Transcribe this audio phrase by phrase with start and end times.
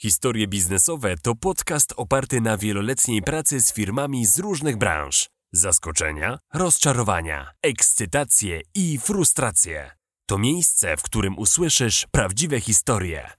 [0.00, 5.28] Historie biznesowe to podcast oparty na wieloletniej pracy z firmami z różnych branż.
[5.52, 9.90] Zaskoczenia, rozczarowania, ekscytacje i frustracje.
[10.28, 13.30] To miejsce, w którym usłyszysz prawdziwe historie.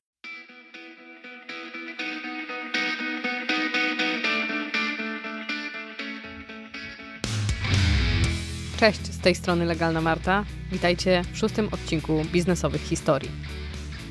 [8.80, 10.46] Cześć, z tej strony Legalna Marta.
[10.72, 13.59] Witajcie w szóstym odcinku biznesowych historii.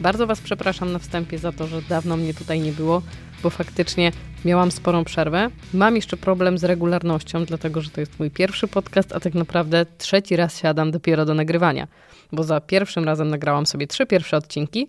[0.01, 3.03] Bardzo Was przepraszam na wstępie za to, że dawno mnie tutaj nie było,
[3.43, 4.13] bo faktycznie
[4.45, 5.51] miałam sporą przerwę.
[5.75, 9.87] Mam jeszcze problem z regularnością, dlatego że to jest mój pierwszy podcast, a tak naprawdę
[9.99, 11.89] trzeci raz siadam dopiero do nagrywania,
[12.33, 14.89] bo za pierwszym razem nagrałam sobie trzy pierwsze odcinki,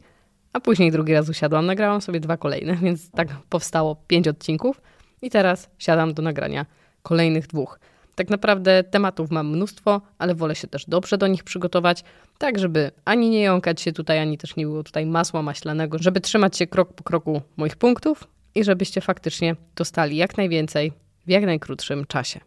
[0.53, 4.81] a później drugi raz usiadłam, nagrałam sobie dwa kolejne, więc tak powstało pięć odcinków
[5.21, 6.65] i teraz siadam do nagrania
[7.01, 7.79] kolejnych dwóch.
[8.19, 12.03] Tak naprawdę tematów mam mnóstwo, ale wolę się też dobrze do nich przygotować,
[12.37, 16.21] tak żeby ani nie jąkać się tutaj, ani też nie było tutaj masła maślanego, żeby
[16.21, 20.91] trzymać się krok po kroku moich punktów i żebyście faktycznie dostali jak najwięcej
[21.27, 22.39] w jak najkrótszym czasie.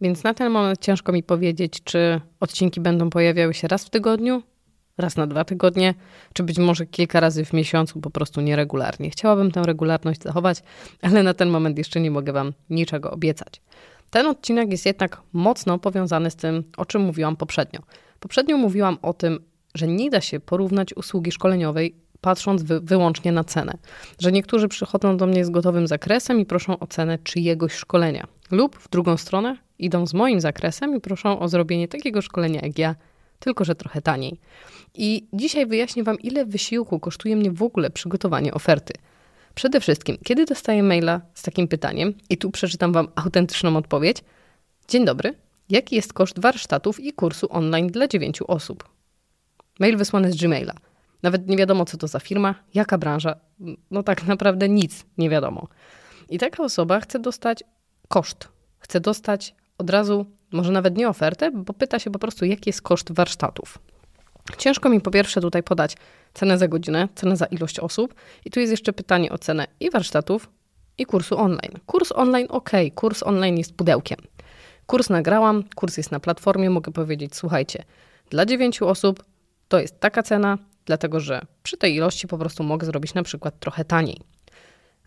[0.00, 4.42] Więc na ten moment ciężko mi powiedzieć, czy odcinki będą pojawiały się raz w tygodniu,
[4.98, 5.94] raz na dwa tygodnie,
[6.32, 9.10] czy być może kilka razy w miesiącu, po prostu nieregularnie.
[9.10, 10.62] Chciałabym tę regularność zachować,
[11.02, 13.60] ale na ten moment jeszcze nie mogę Wam niczego obiecać.
[14.16, 17.80] Ten odcinek jest jednak mocno powiązany z tym, o czym mówiłam poprzednio.
[18.20, 19.40] Poprzednio mówiłam o tym,
[19.74, 23.78] że nie da się porównać usługi szkoleniowej patrząc wy, wyłącznie na cenę.
[24.20, 28.26] Że niektórzy przychodzą do mnie z gotowym zakresem i proszą o cenę czyjegoś szkolenia.
[28.50, 32.78] Lub w drugą stronę idą z moim zakresem i proszą o zrobienie takiego szkolenia jak
[32.78, 32.94] ja,
[33.38, 34.40] tylko że trochę taniej.
[34.94, 38.94] I dzisiaj wyjaśnię Wam, ile wysiłku kosztuje mnie w ogóle przygotowanie oferty.
[39.56, 44.24] Przede wszystkim, kiedy dostaję maila z takim pytaniem, i tu przeczytam Wam autentyczną odpowiedź.
[44.88, 45.34] Dzień dobry,
[45.68, 48.88] jaki jest koszt warsztatów i kursu online dla dziewięciu osób?
[49.80, 50.74] Mail wysłany z Gmaila.
[51.22, 53.36] Nawet nie wiadomo, co to za firma, jaka branża.
[53.90, 55.68] No tak naprawdę nic nie wiadomo.
[56.30, 57.64] I taka osoba chce dostać
[58.08, 58.48] koszt.
[58.78, 62.82] Chce dostać od razu, może nawet nie ofertę, bo pyta się po prostu, jaki jest
[62.82, 63.78] koszt warsztatów.
[64.58, 65.96] Ciężko mi po pierwsze tutaj podać
[66.34, 68.14] cenę za godzinę, cenę za ilość osób.
[68.44, 70.48] I tu jest jeszcze pytanie o cenę i warsztatów,
[70.98, 71.78] i kursu online.
[71.86, 74.18] Kurs online ok, kurs online jest pudełkiem.
[74.86, 77.84] Kurs nagrałam, kurs jest na platformie, mogę powiedzieć, słuchajcie,
[78.30, 79.24] dla dziewięciu osób
[79.68, 83.60] to jest taka cena, dlatego że przy tej ilości po prostu mogę zrobić na przykład
[83.60, 84.20] trochę taniej.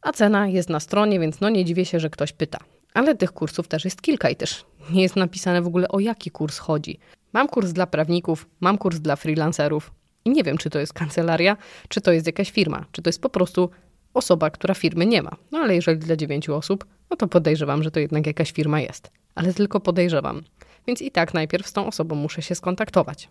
[0.01, 2.57] A cena jest na stronie, więc no nie dziwię się, że ktoś pyta.
[2.93, 6.31] Ale tych kursów też jest kilka i też nie jest napisane w ogóle o jaki
[6.31, 6.99] kurs chodzi.
[7.33, 9.91] Mam kurs dla prawników, mam kurs dla freelancerów
[10.25, 11.57] i nie wiem, czy to jest kancelaria,
[11.89, 13.69] czy to jest jakaś firma, czy to jest po prostu
[14.13, 15.31] osoba, która firmy nie ma.
[15.51, 19.11] No ale jeżeli dla dziewięciu osób, no to podejrzewam, że to jednak jakaś firma jest.
[19.35, 20.41] Ale tylko podejrzewam.
[20.87, 23.29] Więc i tak najpierw z tą osobą muszę się skontaktować.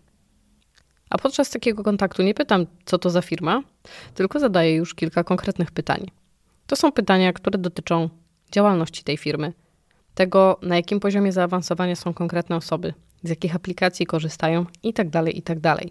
[1.09, 3.63] A podczas takiego kontaktu nie pytam, co to za firma,
[4.13, 6.11] tylko zadaję już kilka konkretnych pytań.
[6.67, 8.09] To są pytania, które dotyczą
[8.51, 9.53] działalności tej firmy,
[10.15, 12.93] tego, na jakim poziomie zaawansowania są konkretne osoby,
[13.23, 15.61] z jakich aplikacji korzystają itd., tak itd.
[15.61, 15.87] Tak,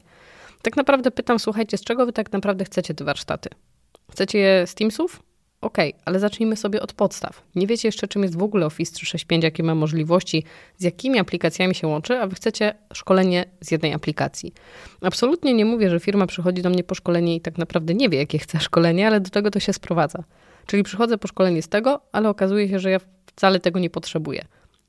[0.63, 3.49] tak naprawdę pytam, słuchajcie, z czego wy tak naprawdę chcecie te warsztaty?
[4.11, 5.23] Chcecie je z Teamsów?
[5.61, 7.43] Okay, ale zacznijmy sobie od podstaw.
[7.55, 10.45] Nie wiecie jeszcze, czym jest w ogóle Office 365, jakie ma możliwości,
[10.77, 14.55] z jakimi aplikacjami się łączy, a wy chcecie szkolenie z jednej aplikacji.
[15.01, 18.19] Absolutnie nie mówię, że firma przychodzi do mnie po szkolenie i tak naprawdę nie wie,
[18.19, 20.25] jakie chce szkolenie, ale do tego to się sprowadza.
[20.67, 24.45] Czyli przychodzę po szkolenie z tego, ale okazuje się, że ja wcale tego nie potrzebuję,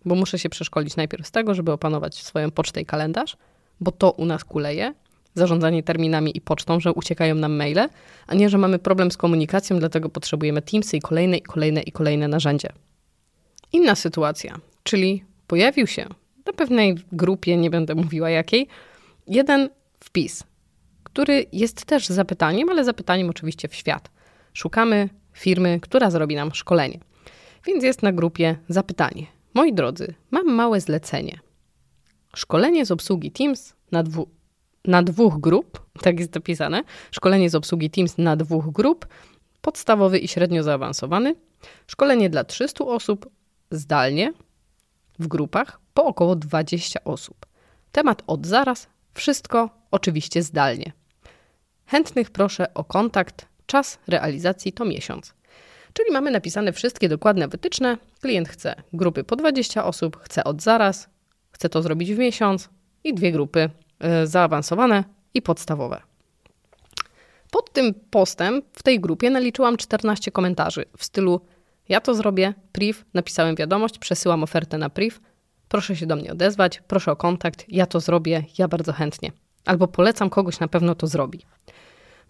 [0.06, 3.38] bo muszę się przeszkolić najpierw z tego, żeby opanować swoją pocztę i kalendarz,
[3.80, 4.94] bo to u nas kuleje,
[5.34, 7.90] zarządzanie terminami i pocztą, że uciekają nam maile,
[8.28, 11.92] a nie, że mamy problem z komunikacją, dlatego potrzebujemy Teamsy i kolejne, i kolejne, i
[11.92, 12.70] kolejne narzędzie.
[13.74, 16.06] Inna sytuacja, czyli pojawił się
[16.46, 18.68] na pewnej grupie, nie będę mówiła jakiej,
[19.28, 20.44] jeden wpis,
[21.04, 24.12] który jest też zapytaniem, ale zapytaniem oczywiście w świat.
[24.54, 27.00] Szukamy firmy, która zrobi nam szkolenie.
[27.66, 29.39] Więc jest na grupie zapytanie.
[29.54, 31.40] Moi drodzy, mam małe zlecenie.
[32.36, 34.30] Szkolenie z obsługi Teams na, dwu,
[34.86, 36.84] na dwóch grup, tak jest dopisane.
[37.12, 39.08] Szkolenie z obsługi Teams na dwóch grup,
[39.62, 41.36] podstawowy i średnio zaawansowany.
[41.88, 43.30] Szkolenie dla 300 osób
[43.72, 44.34] zdalnie
[45.20, 47.46] w grupach po około 20 osób.
[47.92, 50.92] Temat od zaraz, wszystko oczywiście zdalnie.
[51.86, 53.48] Chętnych proszę o kontakt.
[53.66, 55.34] Czas realizacji to miesiąc.
[55.94, 57.98] Czyli mamy napisane wszystkie dokładne wytyczne.
[58.22, 61.10] Klient chce grupy po 20 osób, chce od zaraz,
[61.52, 62.70] chce to zrobić w miesiąc
[63.04, 63.70] i dwie grupy
[64.24, 65.04] y, zaawansowane
[65.34, 66.02] i podstawowe.
[67.52, 71.42] Pod tym postem w tej grupie naliczyłam 14 komentarzy w stylu
[71.90, 75.20] ja to zrobię, priv, napisałem wiadomość, przesyłam ofertę na priv,
[75.70, 79.32] proszę się do mnie odezwać, proszę o kontakt, ja to zrobię, ja bardzo chętnie.
[79.66, 81.46] Albo polecam kogoś, na pewno to zrobi.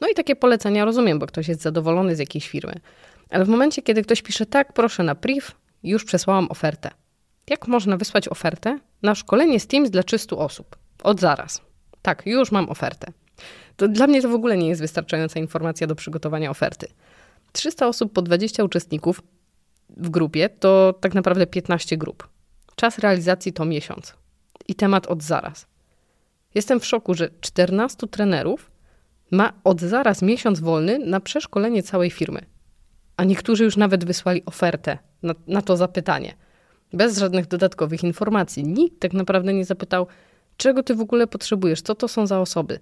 [0.02, 2.74] No i takie polecenia rozumiem, bo ktoś jest zadowolony z jakiejś firmy.
[3.30, 5.48] Ale w momencie, kiedy ktoś pisze tak, proszę na priv,
[5.84, 6.92] już przesłałam ofertę.
[7.50, 10.78] Jak można wysłać ofertę na szkolenie z Teams dla 300 osób?
[11.04, 11.62] Od zaraz.
[12.02, 13.12] Tak, już mam ofertę.
[13.76, 16.88] To dla mnie to w ogóle nie jest wystarczająca informacja do przygotowania oferty.
[17.52, 19.22] 300 osób po 20 uczestników
[19.90, 22.28] w grupie to tak naprawdę 15 grup.
[22.76, 24.14] Czas realizacji to miesiąc.
[24.68, 25.68] I temat od zaraz.
[26.56, 28.72] Jestem w szoku, że 14 trenerów
[29.32, 32.46] ma od zaraz miesiąc wolny na przeszkolenie całej firmy.
[33.20, 36.34] A niektórzy już nawet wysłali ofertę na, na to zapytanie.
[36.94, 38.64] Bez żadnych dodatkowych informacji.
[38.64, 40.08] Nikt tak naprawdę nie zapytał,
[40.58, 42.80] czego ty w ogóle potrzebujesz, co to są za osoby.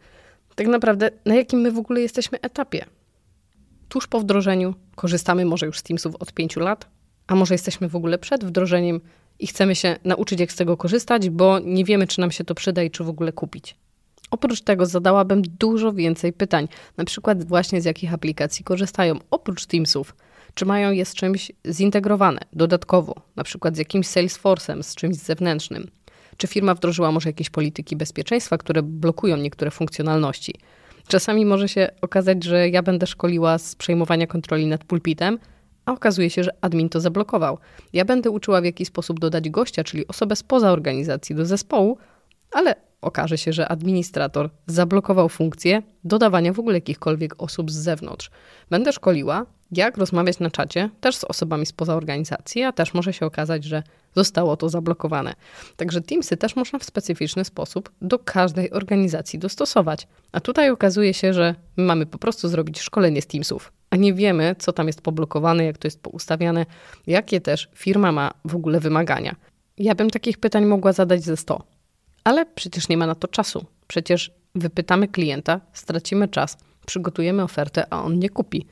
[0.56, 2.86] Tak naprawdę, na jakim my w ogóle jesteśmy etapie.
[3.90, 6.90] Tuż po wdrożeniu korzystamy może już z Teamsów od pięciu lat,
[7.28, 9.02] a może jesteśmy w ogóle przed wdrożeniem
[9.40, 12.56] i chcemy się nauczyć, jak z tego korzystać, bo nie wiemy, czy nam się to
[12.56, 13.76] przyda i czy w ogóle kupić.
[14.32, 16.68] Oprócz tego zadałabym dużo więcej pytań,
[16.98, 20.16] na przykład właśnie z jakich aplikacji korzystają, oprócz Teamsów.
[20.58, 25.88] Czy mają je z czymś zintegrowane dodatkowo, na przykład z jakimś Salesforce'em, z czymś zewnętrznym?
[26.38, 30.54] Czy firma wdrożyła może jakieś polityki bezpieczeństwa, które blokują niektóre funkcjonalności?
[31.08, 35.40] Czasami może się okazać, że ja będę szkoliła z przejmowania kontroli nad pulpitem,
[35.86, 37.58] a okazuje się, że admin to zablokował.
[37.94, 41.98] Ja będę uczyła, w jaki sposób dodać gościa, czyli osobę spoza organizacji do zespołu,
[42.52, 42.76] ale
[43.08, 48.32] okaże się, że administrator zablokował funkcję dodawania w ogóle jakichkolwiek osób z zewnątrz.
[48.70, 53.26] Będę szkoliła, jak rozmawiać na czacie też z osobami spoza organizacji, a też może się
[53.26, 53.84] okazać, że
[54.16, 55.34] zostało to zablokowane.
[55.76, 60.08] Także Teamsy też można w specyficzny sposób do każdej organizacji dostosować.
[60.32, 64.56] A tutaj okazuje się, że mamy po prostu zrobić szkolenie z Teamsów, a nie wiemy,
[64.60, 66.66] co tam jest poblokowane, jak to jest poustawiane,
[67.08, 69.36] jakie też firma ma w ogóle wymagania.
[69.78, 71.64] Ja bym takich pytań mogła zadać ze 100,
[72.28, 73.66] ale przecież nie ma na to czasu.
[73.88, 78.66] Przecież wypytamy klienta, stracimy czas, przygotujemy ofertę, a on nie kupi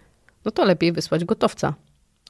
[0.46, 1.74] no to lepiej wysłać gotowca.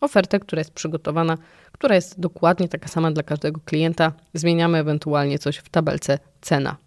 [0.02, 1.38] Ofertę, która jest przygotowana,
[1.72, 4.12] która jest dokładnie taka sama dla każdego klienta.
[4.34, 6.78] Zmieniamy ewentualnie coś w tabelce cena.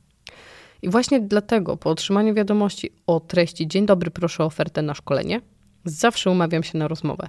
[0.83, 5.41] I właśnie dlatego po otrzymaniu wiadomości o treści Dzień dobry, proszę o ofertę na szkolenie,
[5.85, 7.29] zawsze umawiam się na rozmowę.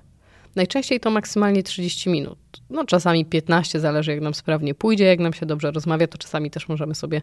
[0.60, 2.38] Najczęściej to maksymalnie 30 minut.
[2.70, 6.52] No czasami 15, zależy jak nam sprawnie pójdzie, jak nam się dobrze rozmawia, to czasami
[6.52, 7.22] też możemy sobie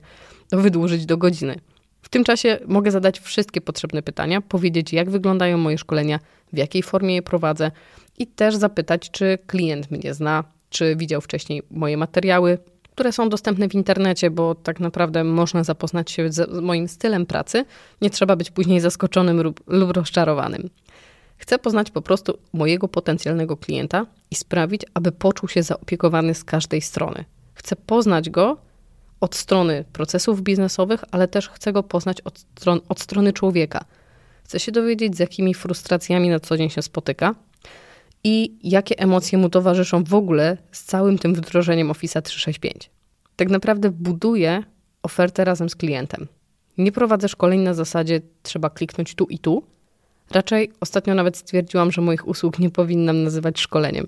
[0.52, 1.60] wydłużyć do godziny.
[2.02, 6.20] W tym czasie mogę zadać wszystkie potrzebne pytania, powiedzieć, jak wyglądają moje szkolenia,
[6.52, 7.70] w jakiej formie je prowadzę
[8.18, 12.58] i też zapytać, czy klient mnie zna, czy widział wcześniej moje materiały,
[12.92, 17.64] które są dostępne w internecie, bo tak naprawdę można zapoznać się z moim stylem pracy.
[18.00, 20.70] Nie trzeba być później zaskoczonym lub, lub rozczarowanym.
[21.38, 26.80] Chcę poznać po prostu mojego potencjalnego klienta i sprawić, aby poczuł się zaopiekowany z każdej
[26.80, 27.24] strony.
[27.54, 28.56] Chcę poznać go
[29.20, 33.84] od strony procesów biznesowych, ale też chcę go poznać od, stron, od strony człowieka.
[34.44, 37.34] Chcę się dowiedzieć, z jakimi frustracjami na co dzień się spotyka
[38.24, 42.90] i jakie emocje mu towarzyszą w ogóle z całym tym wdrożeniem Office 365.
[43.36, 44.62] Tak naprawdę buduję
[45.02, 46.26] ofertę razem z klientem.
[46.78, 49.62] Nie prowadzę szkoleń na zasadzie trzeba kliknąć tu i tu.
[50.30, 54.06] Raczej ostatnio nawet stwierdziłam, że moich usług nie powinnam nazywać szkoleniem.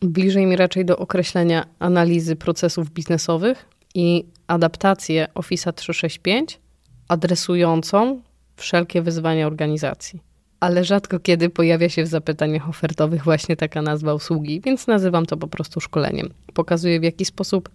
[0.00, 3.64] Bliżej mi raczej do określenia analizy procesów biznesowych
[3.94, 6.60] i adaptację Office 365
[7.08, 8.20] adresującą
[8.56, 10.20] wszelkie wyzwania organizacji.
[10.60, 15.36] Ale rzadko kiedy pojawia się w zapytaniach ofertowych właśnie taka nazwa usługi, więc nazywam to
[15.36, 16.30] po prostu szkoleniem.
[16.54, 17.70] Pokazuję w jaki sposób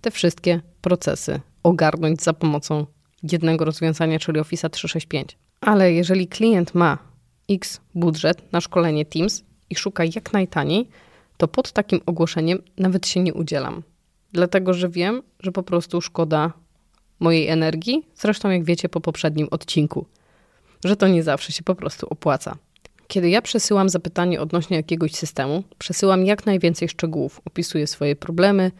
[0.00, 2.86] te wszystkie procesy ogarnąć za pomocą
[3.22, 5.38] jednego rozwiązania, czyli Office 365.
[5.60, 7.09] Ale jeżeli klient ma
[7.50, 10.88] X budżet na szkolenie Teams i szuka jak najtaniej,
[11.36, 13.82] to pod takim ogłoszeniem nawet się nie udzielam
[14.32, 16.52] dlatego że wiem, że po prostu szkoda
[17.20, 18.06] mojej energii.
[18.14, 20.06] Zresztą, jak wiecie po poprzednim odcinku,
[20.84, 22.56] że to nie zawsze się po prostu opłaca.
[23.08, 28.70] Kiedy ja przesyłam zapytanie odnośnie jakiegoś systemu, przesyłam jak najwięcej szczegółów, opisuję swoje problemy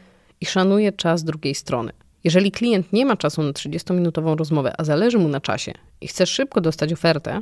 [0.41, 1.93] i szanuję czas drugiej strony.
[2.25, 6.27] Jeżeli klient nie ma czasu na 30-minutową rozmowę, a zależy mu na czasie i chce
[6.27, 7.41] szybko dostać ofertę,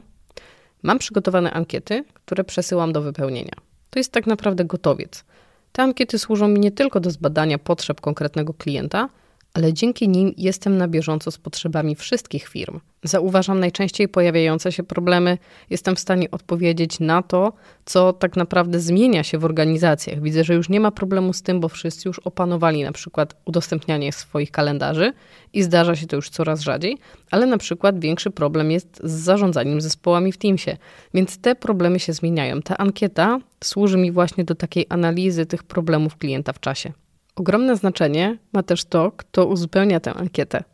[0.82, 3.54] mam przygotowane ankiety, które przesyłam do wypełnienia.
[3.90, 5.24] To jest tak naprawdę gotowiec.
[5.72, 9.08] Te ankiety służą mi nie tylko do zbadania potrzeb konkretnego klienta,
[9.54, 12.80] ale dzięki nim jestem na bieżąco z potrzebami wszystkich firm.
[13.02, 15.38] Zauważam najczęściej pojawiające się problemy,
[15.70, 17.52] jestem w stanie odpowiedzieć na to,
[17.84, 20.22] co tak naprawdę zmienia się w organizacjach.
[20.22, 24.12] Widzę, że już nie ma problemu z tym, bo wszyscy już opanowali na przykład udostępnianie
[24.12, 25.12] swoich kalendarzy
[25.52, 26.98] i zdarza się to już coraz rzadziej,
[27.30, 30.76] ale na przykład większy problem jest z zarządzaniem zespołami w Teamsie.
[31.14, 32.62] Więc te problemy się zmieniają.
[32.62, 36.92] Ta ankieta służy mi właśnie do takiej analizy tych problemów klienta w czasie.
[37.38, 40.64] Ogromne znaczenie ma też to, kto uzupełnia tę ankietę.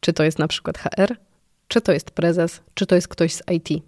[0.00, 1.16] Czy to jest na przykład HR,
[1.68, 3.84] czy to jest prezes, czy to jest ktoś z IT.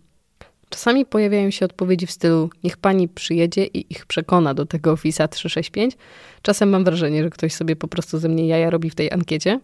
[0.68, 5.28] Czasami pojawiają się odpowiedzi w stylu niech pani przyjedzie i ich przekona do tego Office'a
[5.28, 5.96] 365.
[6.42, 9.60] Czasem mam wrażenie, że ktoś sobie po prostu ze mnie jaja robi w tej ankiecie,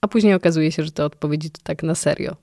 [0.00, 2.36] a później okazuje się, że te odpowiedzi to tak na serio.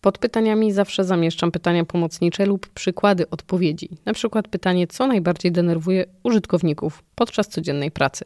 [0.00, 3.88] Pod pytaniami zawsze zamieszczam pytania pomocnicze lub przykłady odpowiedzi.
[4.04, 8.24] Na przykład pytanie, co najbardziej denerwuje użytkowników podczas codziennej pracy.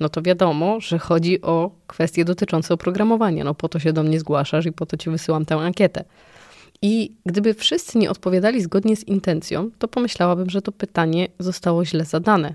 [0.00, 3.44] No to wiadomo, że chodzi o kwestie dotyczące oprogramowania.
[3.44, 6.04] No po to się do mnie zgłaszasz i po to ci wysyłam tę ankietę.
[6.82, 12.04] I gdyby wszyscy nie odpowiadali zgodnie z intencją, to pomyślałabym, że to pytanie zostało źle
[12.04, 12.54] zadane.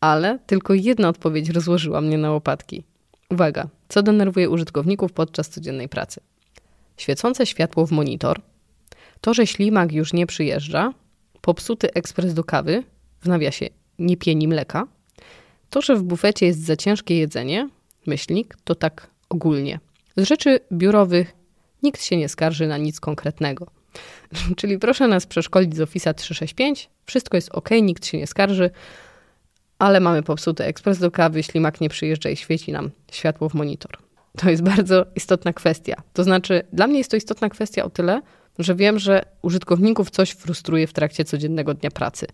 [0.00, 2.84] Ale tylko jedna odpowiedź rozłożyła mnie na łopatki.
[3.30, 6.20] Uwaga, co denerwuje użytkowników podczas codziennej pracy?
[6.96, 8.40] Świecące światło w monitor,
[9.20, 10.92] to, że ślimak już nie przyjeżdża,
[11.40, 12.82] popsuty ekspres do kawy,
[13.20, 13.66] w nawiasie
[13.98, 14.86] nie pieni mleka,
[15.70, 17.68] to, że w bufecie jest za ciężkie jedzenie,
[18.06, 19.80] myślnik, to tak ogólnie.
[20.16, 21.40] Z rzeczy biurowych
[21.82, 23.66] Nikt się nie skarży na nic konkretnego.
[24.56, 26.90] Czyli proszę nas przeszkolić z Office 365.
[27.06, 28.70] Wszystko jest ok, nikt się nie skarży,
[29.78, 33.92] ale mamy popsuty ekspres do kawy, ślimak nie przyjeżdża i świeci nam światło w monitor.
[34.36, 36.02] To jest bardzo istotna kwestia.
[36.12, 38.22] To znaczy, dla mnie jest to istotna kwestia o tyle,
[38.58, 42.26] że wiem, że użytkowników coś frustruje w trakcie codziennego dnia pracy.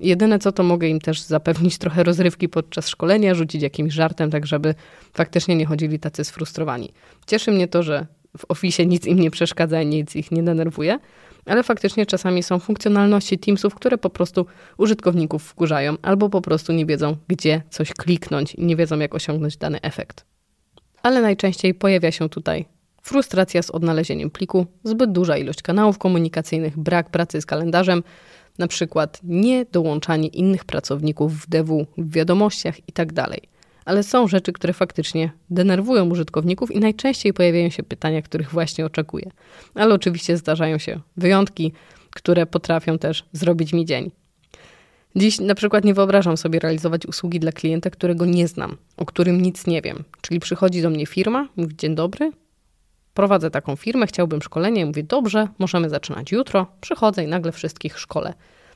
[0.00, 4.46] Jedyne co, to mogę im też zapewnić trochę rozrywki podczas szkolenia, rzucić jakimś żartem, tak
[4.46, 4.74] żeby
[5.14, 6.92] faktycznie nie chodzili tacy sfrustrowani.
[7.26, 8.06] Cieszy mnie to, że
[8.38, 10.98] w Office nic im nie przeszkadza, nic ich nie denerwuje,
[11.46, 14.46] ale faktycznie czasami są funkcjonalności Teamsów, które po prostu
[14.78, 19.56] użytkowników wkurzają albo po prostu nie wiedzą, gdzie coś kliknąć i nie wiedzą, jak osiągnąć
[19.56, 20.24] dany efekt.
[21.02, 22.64] Ale najczęściej pojawia się tutaj
[23.02, 28.02] frustracja z odnalezieniem pliku, zbyt duża ilość kanałów komunikacyjnych, brak pracy z kalendarzem,
[28.58, 33.14] na przykład nie dołączanie innych pracowników w DW, w wiadomościach itd.
[33.14, 33.40] Tak
[33.84, 39.30] ale są rzeczy, które faktycznie denerwują użytkowników i najczęściej pojawiają się pytania, których właśnie oczekuję.
[39.74, 41.72] Ale oczywiście zdarzają się wyjątki,
[42.10, 44.10] które potrafią też zrobić mi dzień.
[45.16, 49.42] Dziś na przykład nie wyobrażam sobie realizować usługi dla klienta, którego nie znam, o którym
[49.42, 50.04] nic nie wiem.
[50.20, 52.32] Czyli przychodzi do mnie firma, mówi dzień dobry,
[53.14, 58.34] prowadzę taką firmę, chciałbym szkolenie, mówię dobrze, możemy zaczynać jutro, przychodzę i nagle wszystkich szkole.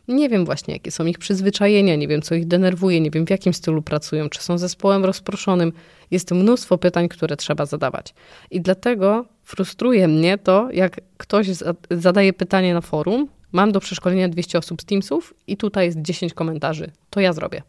[0.08, 3.30] Nie wiem właśnie, jakie są ich przyzwyczajenia, nie wiem, co ich denerwuje, nie wiem, w
[3.30, 5.72] jakim stylu pracują, czy są zespołem rozproszonym.
[6.10, 8.14] Jest mnóstwo pytań, które trzeba zadawać.
[8.50, 11.48] I dlatego frustruje mnie to, jak ktoś
[11.90, 16.34] zadaje pytanie na forum, mam do przeszkolenia 200 osób z Teamsów i tutaj jest 10
[16.34, 16.90] komentarzy.
[17.10, 17.62] To ja zrobię.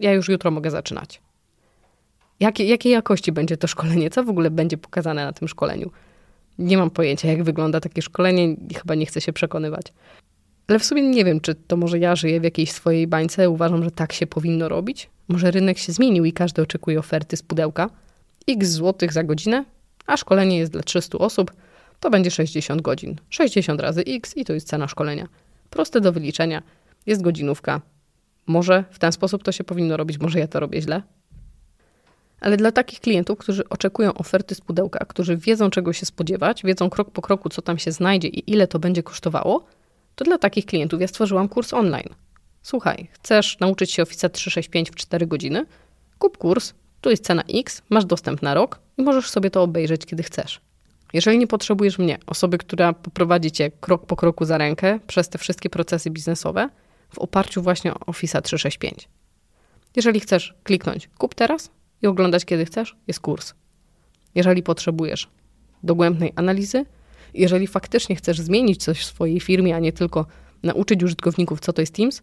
[0.00, 1.20] Ja już jutro mogę zaczynać.
[2.44, 4.10] Jakie, jakiej jakości będzie to szkolenie?
[4.10, 5.90] Co w ogóle będzie pokazane na tym szkoleniu?
[6.58, 9.86] Nie mam pojęcia, jak wygląda takie szkolenie chyba nie chcę się przekonywać.
[10.66, 13.84] Ale w sumie nie wiem, czy to może ja żyję w jakiejś swojej bańce, uważam,
[13.84, 15.10] że tak się powinno robić.
[15.28, 17.90] Może rynek się zmienił i każdy oczekuje oferty z pudełka.
[18.48, 19.64] X złotych za godzinę,
[20.06, 21.52] a szkolenie jest dla 300 osób,
[22.00, 23.16] to będzie 60 godzin.
[23.30, 25.28] 60 razy X i to jest cena szkolenia.
[25.70, 26.62] Proste do wyliczenia.
[27.06, 27.80] Jest godzinówka.
[28.46, 31.02] Może w ten sposób to się powinno robić, może ja to robię źle.
[32.44, 36.90] Ale dla takich klientów, którzy oczekują oferty z pudełka, którzy wiedzą czego się spodziewać, wiedzą
[36.90, 39.64] krok po kroku, co tam się znajdzie i ile to będzie kosztowało,
[40.14, 42.08] to dla takich klientów ja stworzyłam kurs online.
[42.62, 45.66] Słuchaj, chcesz nauczyć się Office 365 w 4 godziny?
[46.18, 50.06] Kup kurs, tu jest cena X, masz dostęp na rok i możesz sobie to obejrzeć,
[50.06, 50.60] kiedy chcesz.
[51.12, 55.38] Jeżeli nie potrzebujesz mnie, osoby, która poprowadzi cię krok po kroku za rękę przez te
[55.38, 56.68] wszystkie procesy biznesowe
[57.10, 59.08] w oparciu właśnie o Office 365.
[59.96, 61.70] Jeżeli chcesz kliknąć kup teraz
[62.04, 63.54] i oglądać kiedy chcesz, jest kurs.
[64.34, 65.28] Jeżeli potrzebujesz
[65.82, 66.84] dogłębnej analizy,
[67.34, 70.26] jeżeli faktycznie chcesz zmienić coś w swojej firmie, a nie tylko
[70.62, 72.22] nauczyć użytkowników, co to jest Teams,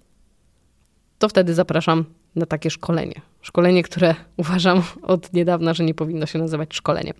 [1.20, 3.22] to wtedy zapraszam na takie szkolenie.
[3.42, 7.14] Szkolenie, które uważam od niedawna, że nie powinno się nazywać szkoleniem.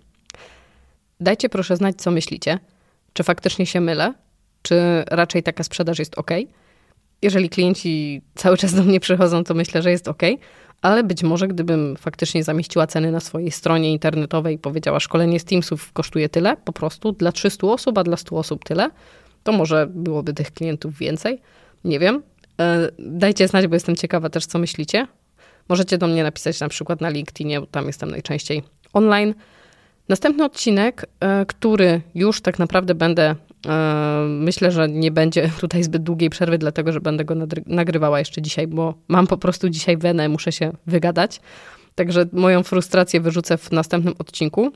[1.20, 2.58] Dajcie proszę znać, co myślicie.
[3.12, 4.14] Czy faktycznie się mylę?
[4.62, 6.30] Czy raczej taka sprzedaż jest ok?
[7.22, 10.22] Jeżeli klienci cały czas do mnie przychodzą, to myślę, że jest ok
[10.82, 15.44] ale być może gdybym faktycznie zamieściła ceny na swojej stronie internetowej i powiedziała, szkolenie z
[15.44, 18.90] Teamsów kosztuje tyle, po prostu dla 300 osób, a dla 100 osób tyle,
[19.42, 21.40] to może byłoby tych klientów więcej.
[21.84, 22.22] Nie wiem.
[22.60, 25.06] E, dajcie znać, bo jestem ciekawa też, co myślicie.
[25.68, 28.62] Możecie do mnie napisać na przykład na LinkedInie, bo tam jestem najczęściej
[28.92, 29.34] online.
[30.08, 33.34] Następny odcinek, e, który już tak naprawdę będę
[34.28, 37.34] myślę, że nie będzie tutaj zbyt długiej przerwy, dlatego że będę go
[37.66, 41.40] nagrywała jeszcze dzisiaj, bo mam po prostu dzisiaj wenę, muszę się wygadać.
[41.94, 44.72] Także moją frustrację wyrzucę w następnym odcinku.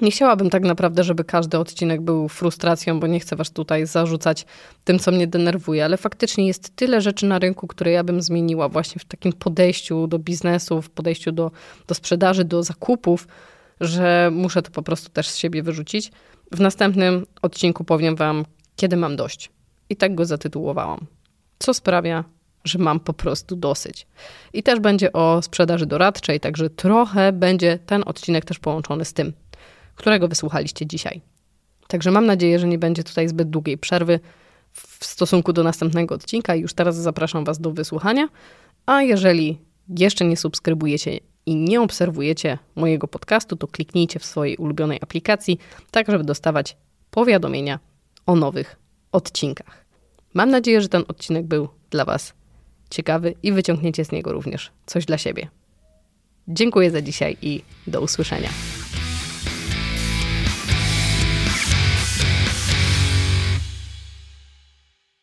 [0.00, 4.46] Nie chciałabym tak naprawdę, żeby każdy odcinek był frustracją, bo nie chcę was tutaj zarzucać
[4.84, 8.68] tym, co mnie denerwuje, ale faktycznie jest tyle rzeczy na rynku, które ja bym zmieniła
[8.68, 11.50] właśnie w takim podejściu do biznesu, w podejściu do,
[11.86, 13.28] do sprzedaży, do zakupów,
[13.80, 16.12] że muszę to po prostu też z siebie wyrzucić.
[16.52, 18.44] W następnym odcinku powiem Wam,
[18.76, 19.50] kiedy mam dość.
[19.90, 21.06] i tak go zatytułowałam.
[21.58, 22.24] Co sprawia,
[22.64, 24.06] że mam po prostu dosyć.
[24.52, 29.32] I też będzie o sprzedaży doradczej, także trochę będzie ten odcinek też połączony z tym,
[29.94, 31.20] którego wysłuchaliście dzisiaj.
[31.88, 34.20] Także mam nadzieję, że nie będzie tutaj zbyt długiej przerwy
[34.72, 38.28] w stosunku do następnego odcinka już teraz zapraszam Was do wysłuchania.
[38.86, 44.98] A jeżeli jeszcze nie subskrybujecie i nie obserwujecie mojego podcastu, to kliknijcie w swojej ulubionej
[45.02, 45.58] aplikacji,
[45.90, 46.76] tak żeby dostawać
[47.10, 47.78] powiadomienia
[48.26, 48.76] o nowych
[49.12, 49.84] odcinkach.
[50.34, 52.32] Mam nadzieję, że ten odcinek był dla Was
[52.90, 55.48] ciekawy i wyciągniecie z niego również coś dla siebie.
[56.48, 58.48] Dziękuję za dzisiaj i do usłyszenia.